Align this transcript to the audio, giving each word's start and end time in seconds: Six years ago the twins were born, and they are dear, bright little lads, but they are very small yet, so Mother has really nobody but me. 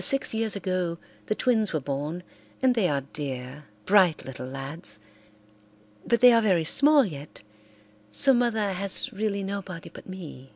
Six 0.00 0.32
years 0.32 0.56
ago 0.56 0.96
the 1.26 1.34
twins 1.34 1.74
were 1.74 1.78
born, 1.80 2.22
and 2.62 2.74
they 2.74 2.88
are 2.88 3.02
dear, 3.12 3.64
bright 3.84 4.24
little 4.24 4.46
lads, 4.46 4.98
but 6.06 6.22
they 6.22 6.32
are 6.32 6.40
very 6.40 6.64
small 6.64 7.04
yet, 7.04 7.42
so 8.10 8.32
Mother 8.32 8.72
has 8.72 9.12
really 9.12 9.42
nobody 9.42 9.90
but 9.90 10.08
me. 10.08 10.52